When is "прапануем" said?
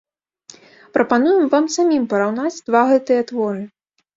0.95-1.45